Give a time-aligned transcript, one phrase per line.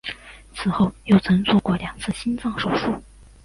[0.55, 2.91] 此后又曾做过两次心脏手术。